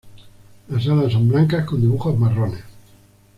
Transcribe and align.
Las 0.69 0.87
alas 0.87 1.13
son 1.13 1.27
blancas 1.29 1.63
con 1.67 1.79
dibujos 1.79 2.17
marrones. 2.17 2.63